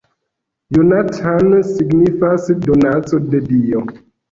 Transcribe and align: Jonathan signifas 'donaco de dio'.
Jonathan 0.75 1.51
signifas 1.67 2.51
'donaco 2.65 3.23
de 3.31 3.45
dio'. 3.55 3.89